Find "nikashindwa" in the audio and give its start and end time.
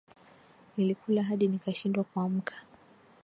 1.47-2.03